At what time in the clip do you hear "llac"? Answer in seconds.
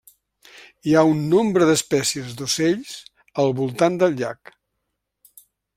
4.23-4.55